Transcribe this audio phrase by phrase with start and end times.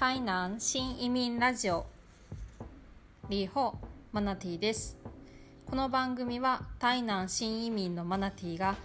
[0.00, 1.84] 台南新移民ラジオ。
[3.28, 3.76] リーホ
[4.12, 4.96] マナティです。
[5.66, 8.76] この番組は台南新移民のマナティが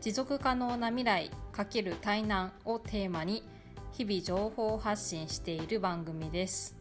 [0.00, 3.44] 持続可能な未来×台南をテーマに
[3.92, 6.74] 日々情報発信している番組です。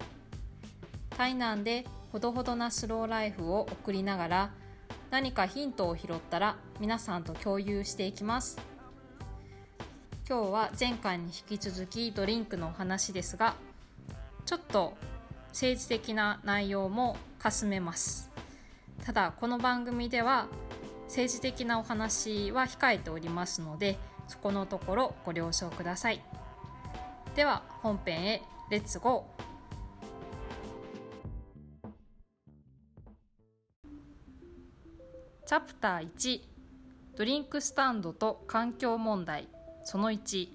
[1.16, 4.52] 台南でほどほどなスローライフを送りながら
[5.12, 8.60] 何かヒントを拾ったら皆さんと共有していきます。
[10.28, 13.54] 今日は前回に引き続きドリンクのお話ですが
[14.46, 14.94] ちょっと
[15.50, 18.30] 政治的な内容もかすめます。
[19.06, 20.48] ただこの番組では
[21.08, 23.98] 政治的なお話は控えておりますので
[24.28, 26.22] そこのところご了承ください。
[27.36, 29.44] では本編へレッツゴー。
[35.46, 36.42] チャプター1
[37.16, 39.48] ドリンクスタンドと環境問題。
[39.84, 40.50] その1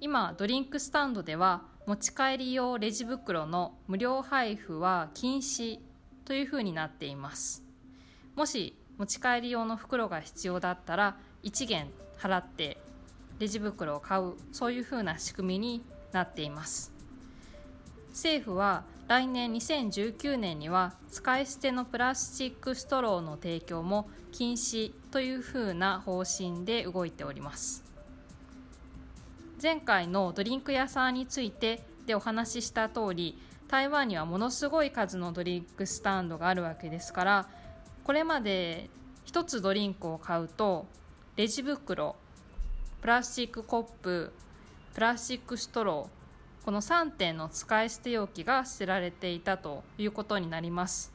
[0.00, 5.80] 今ドリンクスタンドでは持ち帰り用レジ袋の無料配布は禁止
[6.24, 7.64] というふうになっています。
[8.36, 12.78] もし持ち帰り用の袋が必要だったら1元払って
[13.40, 16.92] レジ袋を買うそういうふうな仕組みになっています。
[18.10, 27.91] 政府は来年2019年には使い捨てのプラスチックストローの提供も禁止というふうな方針で動いております。
[29.62, 37.48] 前回のドリンク屋さんについてでお話しした通り台湾にはものすごい数のドリンクスタンドがあるわけですから
[38.02, 38.90] これまで
[39.26, 40.86] 1つドリンクを買うと
[41.36, 42.16] レジ袋
[43.00, 44.32] プラスチックコップ
[44.94, 51.12] プラスチックストローこの3点の使い捨て容器が捨てられていたということになります。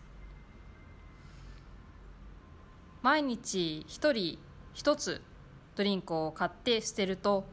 [3.02, 4.40] 毎日1人
[4.75, 5.22] 1つ
[5.75, 7.45] ドリンクを買って捨てると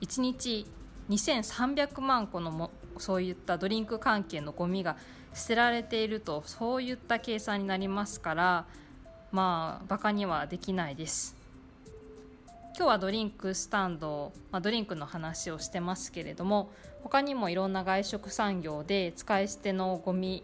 [0.00, 0.66] 1日
[1.08, 4.96] 2300万個のもそういったドリンク関係のゴミが
[5.34, 8.66] 捨てられているとそういった計算になりますから
[9.32, 11.40] まあバカにはできないです。
[12.76, 16.70] 今日はドリンクスタンド、まあ、ドリンクの話をしてますけれども
[17.02, 20.42] 他にもいろんな外食産業で使い捨てのゴミ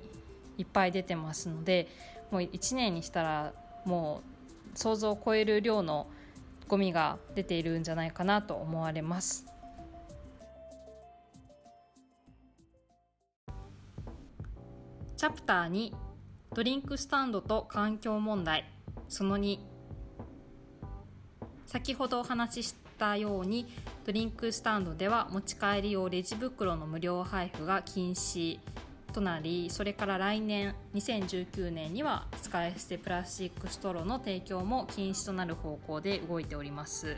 [0.58, 1.88] いっぱい出てますので
[2.30, 3.52] もう1年にしたら
[3.86, 4.22] も
[4.74, 6.08] う想像を超える量の
[6.68, 9.46] ゴミが出ているんじゃないかなと思われます。
[15.16, 15.94] チャプター2
[16.54, 18.64] ドリンクスタンドと環境問題。
[19.08, 19.58] その2
[21.66, 23.66] 先ほどお話ししたように
[24.04, 28.58] ドリンクスタンドでは持ち帰り用レジ袋の無料配布が禁止。
[29.12, 37.16] となりそれから来年2019年には使い捨てプラスチックストローの提供も禁止となる方向で動いております。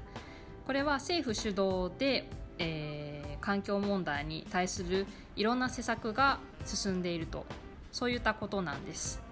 [0.66, 2.28] これは政府主導で、
[2.58, 7.46] えー、環境問題に対するいろんな施策が進んでいると
[7.90, 9.28] そういったことなんです。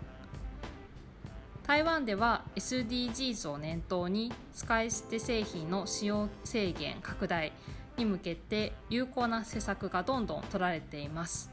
[1.67, 7.53] 台湾では SDGs を念頭に使い捨て製品の使用制限拡大
[7.97, 11.51] に向けて有効な施策がどんどん取られています。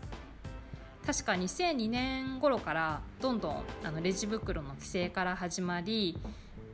[1.06, 6.18] 確か2002年頃からどんどんあのレジ袋の規制から始まり、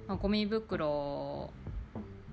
[0.07, 1.49] まあ、ゴミ袋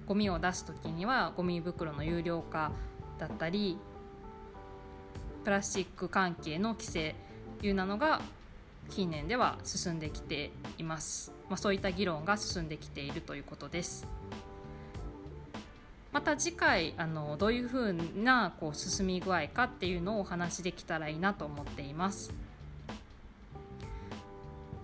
[0.06, 2.70] ゴミを出す時にはゴミ袋の有料化
[3.18, 3.78] だったり
[5.42, 7.14] プラスチック関係の規制
[7.60, 8.20] というなのが
[8.90, 14.06] 近年では進んできています、まあ、そういった議論が進んできているということです。
[16.16, 22.32] また次回あのどういうふうなこう進み具合かっていうのをお話しできたらいいなと思っています。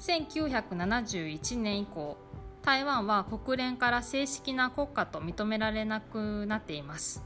[0.01, 2.19] 1971年以降
[2.61, 7.23] 台湾は国連から正式な国家と認められなくなっています。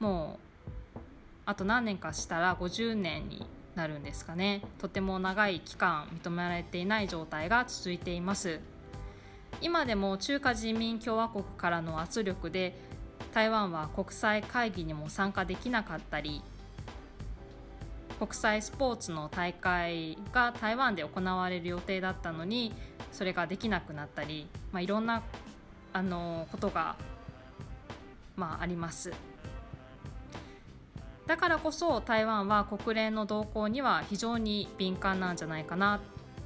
[0.00, 0.40] も
[0.96, 0.98] う
[1.46, 4.60] あと何年かしたら50年になるんですかね。
[4.80, 8.58] とても長い期間認められていない状態が続いています。
[9.60, 12.90] 今でも中華人民共和国からの圧力で
[13.32, 16.42] 台湾は国際会議にも参加できなかったり
[18.18, 22.74] 国際スポーツの大会が台湾で行われる予定だったのに
[23.12, 25.22] それができなくなったり、まあ、いろんな
[25.92, 26.96] あのことが、
[28.36, 29.12] まあ、あります。
[31.30, 36.00] だからこそ台湾は国連の動向には非常に敏感なんじゃないかな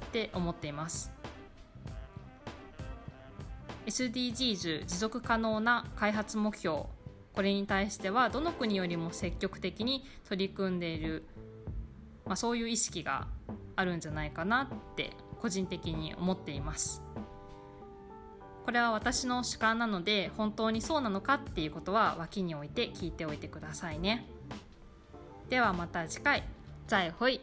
[0.05, 1.11] って思っています
[3.85, 6.83] SDGs 持続可能な開発目標。
[7.33, 11.25] これに対してはどの国よりも積極的に取り組んでいる、
[12.25, 13.27] まあ、そういう意識が
[13.75, 15.11] あるんじゃないかなって
[15.41, 17.01] 個人的に思っています。
[18.65, 24.25] これは私の主観なので本当にそうなのかっていうことは脇に置いて聞いておいてくださいね。
[25.49, 26.43] ではまた次回。
[26.87, 27.41] 再会。